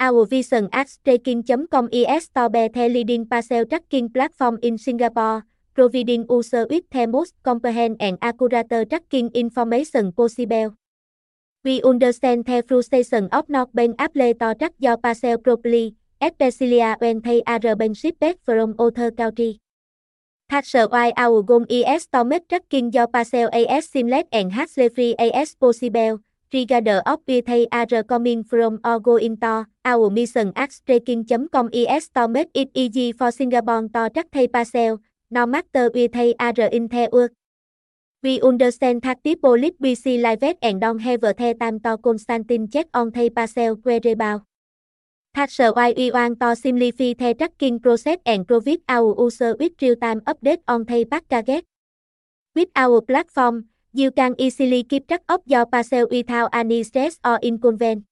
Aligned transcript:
Our 0.00 0.24
vision 0.24 0.72
at 0.72 0.88
staking.com 0.88 1.92
is 1.92 2.32
to 2.32 2.48
be 2.48 2.72
the 2.72 2.88
leading 2.88 3.28
parcel 3.28 3.66
tracking 3.68 4.08
platform 4.08 4.56
in 4.64 4.78
Singapore, 4.80 5.44
providing 5.76 6.24
users 6.24 6.64
with 6.70 6.88
the 6.88 7.04
most 7.04 7.36
comprehensive 7.44 8.00
and 8.00 8.16
accurate 8.24 8.72
tracking 8.88 9.28
information 9.36 10.12
possible. 10.16 10.72
We 11.62 11.82
understand 11.84 12.46
the 12.46 12.64
frustration 12.66 13.28
of 13.28 13.52
not 13.52 13.76
being 13.76 13.94
able 14.00 14.32
to 14.40 14.54
track 14.56 14.72
your 14.80 14.96
parcel 14.96 15.36
properly, 15.36 15.96
especially 16.16 16.80
when 16.80 17.20
they 17.20 17.42
are 17.46 17.60
being 17.76 17.92
shipped 17.92 18.40
from 18.40 18.76
other 18.80 19.12
countries. 19.12 19.60
That's 20.48 20.72
why 20.72 21.12
our 21.18 21.42
goal 21.42 21.66
is 21.68 22.08
to 22.16 22.24
make 22.24 22.48
tracking 22.48 22.90
your 22.96 23.06
parcel 23.06 23.52
as 23.52 23.84
seamless 23.84 24.24
and 24.32 24.56
hassle-free 24.56 25.16
as 25.20 25.54
possible, 25.54 26.24
Regarder 26.52 27.00
of 27.06 27.20
where 27.26 27.66
are 27.70 28.02
coming 28.02 28.42
from 28.42 28.80
or 28.82 28.98
going 28.98 29.36
to. 29.38 29.66
Our 29.84 30.10
mission 30.10 30.52
at 30.56 30.74
tracking.com 30.84 31.70
is 31.72 32.08
to 32.10 32.26
make 32.26 32.50
it 32.54 32.70
easy 32.74 33.12
for 33.12 33.30
Singapore 33.30 33.88
to 33.94 34.10
track 34.10 34.26
thay 34.32 34.48
parcel, 34.48 35.00
no 35.30 35.46
matter 35.46 35.90
we 35.94 36.08
they 36.08 36.34
are 36.40 36.68
in 36.72 36.88
the 36.88 37.08
world. 37.12 37.30
We 38.22 38.40
understand 38.42 39.02
that 39.02 39.22
people 39.22 39.56
live 39.56 39.78
busy 39.78 40.18
live 40.18 40.58
and 40.60 40.80
don't 40.80 40.98
have 40.98 41.20
the 41.20 41.34
time 41.34 41.78
to 41.80 41.96
Constantine 41.98 42.68
check 42.68 42.88
on 42.92 43.12
thay 43.12 43.30
parcel 43.30 43.76
whereabouts. 43.76 44.44
That's 45.32 45.56
why 45.58 45.94
we 45.96 46.10
want 46.10 46.40
to 46.40 46.56
simplify 46.56 47.14
the 47.14 47.34
tracking 47.34 47.78
process 47.78 48.18
and 48.26 48.44
provide 48.44 48.82
our 48.88 49.14
user 49.16 49.54
with 49.54 49.80
real-time 49.80 50.22
update 50.22 50.66
on 50.66 50.84
thay 50.84 51.04
package. 51.04 51.62
With 52.56 52.70
our 52.74 53.00
platform, 53.00 53.66
you 53.92 54.10
can 54.10 54.34
easily 54.38 54.82
keep 54.82 55.06
track 55.08 55.22
of 55.28 55.40
your 55.46 55.66
parcel 55.66 56.06
without 56.10 56.50
any 56.52 56.82
stress 56.82 57.18
or 57.24 57.38
inconvenience. 57.42 58.09